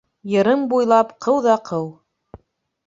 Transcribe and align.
—Йырын 0.35 0.63
буйлап 0.71 1.11
ҡыу 1.27 1.45
ҙа 1.49 1.59
ҡыу. 1.71 1.87